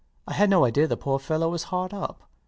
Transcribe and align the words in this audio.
I 0.27 0.33
had 0.33 0.49
no 0.49 0.65
idea 0.65 0.87
the 0.87 0.97
poor 0.97 1.19
fellow 1.19 1.47
was 1.49 1.65
hard 1.65 1.93
up. 1.93 2.23